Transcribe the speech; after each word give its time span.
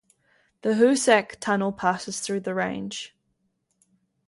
The 0.63 0.73
Hoosac 0.77 1.39
Tunnel 1.39 1.71
passes 1.71 2.21
through 2.21 2.39
the 2.39 2.55
range. 2.55 3.15